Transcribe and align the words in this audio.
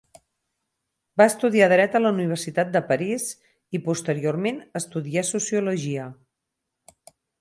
Va 1.21 1.25
estudiar 1.31 1.67
dret 1.73 1.97
a 1.99 2.01
la 2.01 2.11
Universitat 2.15 2.71
de 2.77 2.81
París 2.93 3.25
i 3.79 3.83
posteriorment 3.91 4.57
estudià 4.81 5.25
sociologia. 5.33 6.09